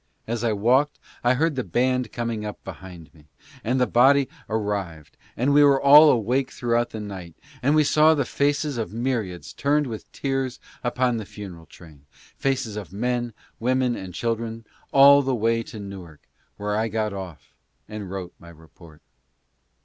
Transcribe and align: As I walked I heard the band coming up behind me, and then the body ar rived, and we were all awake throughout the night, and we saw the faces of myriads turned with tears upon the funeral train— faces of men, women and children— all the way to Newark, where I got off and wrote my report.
As 0.25 0.43
I 0.43 0.51
walked 0.51 0.97
I 1.23 1.35
heard 1.35 1.53
the 1.55 1.63
band 1.63 2.11
coming 2.11 2.43
up 2.43 2.63
behind 2.63 3.13
me, 3.13 3.25
and 3.63 3.73
then 3.77 3.77
the 3.77 3.85
body 3.85 4.27
ar 4.49 4.57
rived, 4.59 5.15
and 5.37 5.53
we 5.53 5.63
were 5.63 5.79
all 5.79 6.09
awake 6.09 6.49
throughout 6.51 6.89
the 6.89 6.99
night, 6.99 7.35
and 7.61 7.75
we 7.75 7.83
saw 7.83 8.15
the 8.15 8.25
faces 8.25 8.79
of 8.79 8.91
myriads 8.91 9.53
turned 9.53 9.85
with 9.85 10.11
tears 10.11 10.59
upon 10.83 11.17
the 11.17 11.23
funeral 11.27 11.67
train— 11.67 12.07
faces 12.47 12.77
of 12.77 12.91
men, 12.91 13.31
women 13.59 13.95
and 13.95 14.15
children— 14.15 14.65
all 14.91 15.21
the 15.21 15.35
way 15.35 15.61
to 15.61 15.79
Newark, 15.79 16.27
where 16.57 16.75
I 16.75 16.87
got 16.87 17.13
off 17.13 17.53
and 17.87 18.09
wrote 18.09 18.33
my 18.39 18.49
report. 18.49 19.03